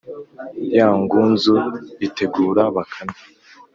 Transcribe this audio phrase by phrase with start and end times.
[0.75, 1.55] ya ngunzu
[2.07, 3.17] itegura bakame.